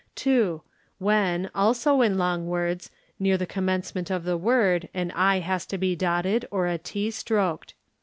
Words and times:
ia 0.01 0.07
2. 0.15 0.61
When, 0.97 1.51
also 1.53 2.01
in 2.01 2.17
long 2.17 2.47
words, 2.47 2.89
near 3.19 3.37
the 3.37 3.45
commencement 3.45 4.09
of 4.09 4.23
the 4.23 4.35
word 4.35 4.89
an 4.95 5.11
i 5.11 5.41
has 5.41 5.63
to 5.67 5.77
be 5.77 5.95
dotted 5.95 6.47
or 6.49 6.63
¢ 6.63 7.13
stroked. 7.13 7.75